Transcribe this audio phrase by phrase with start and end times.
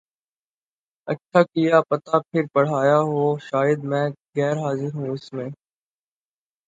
[1.07, 5.49] اچھا کیا پتا پھر پڑھایا ہو شاید میں غیر حاضر ہوں اس میں